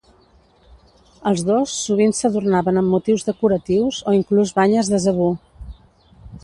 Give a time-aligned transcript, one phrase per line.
[1.31, 5.31] Els dos sovint s'adornaven amb motius decoratius o inclús banyes de zebú.